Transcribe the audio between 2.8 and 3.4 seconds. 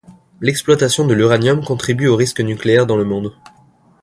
dans le monde.